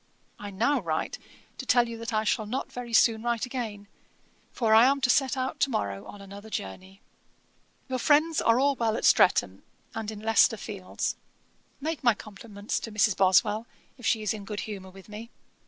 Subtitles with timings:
[0.39, 1.19] I now write
[1.59, 3.87] to tell you that I shall not very soon write again,
[4.51, 7.01] for I am to set out to morrow on another journey.
[7.87, 9.61] 'Your friends are all well at Streatham,
[9.93, 11.17] and in Leicester fields.
[11.79, 13.15] Make my compliments to Mrs.
[13.15, 15.29] Boswell, if she is in good humour with me.